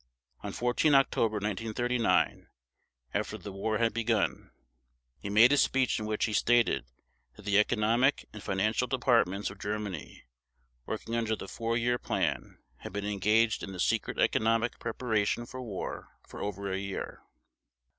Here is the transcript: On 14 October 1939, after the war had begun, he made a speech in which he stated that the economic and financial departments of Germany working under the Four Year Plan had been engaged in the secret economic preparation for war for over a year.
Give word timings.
On 0.41 0.51
14 0.51 0.95
October 0.95 1.35
1939, 1.35 2.47
after 3.13 3.37
the 3.37 3.51
war 3.51 3.77
had 3.77 3.93
begun, 3.93 4.49
he 5.19 5.29
made 5.29 5.51
a 5.51 5.57
speech 5.57 5.99
in 5.99 6.07
which 6.07 6.25
he 6.25 6.33
stated 6.33 6.85
that 7.35 7.43
the 7.45 7.59
economic 7.59 8.27
and 8.33 8.41
financial 8.41 8.87
departments 8.87 9.51
of 9.51 9.59
Germany 9.59 10.23
working 10.87 11.15
under 11.15 11.35
the 11.35 11.47
Four 11.47 11.77
Year 11.77 11.99
Plan 11.99 12.57
had 12.77 12.93
been 12.93 13.05
engaged 13.05 13.61
in 13.61 13.73
the 13.73 13.79
secret 13.79 14.17
economic 14.17 14.79
preparation 14.79 15.45
for 15.45 15.61
war 15.61 16.17
for 16.27 16.41
over 16.41 16.71
a 16.73 16.79
year. 16.79 17.21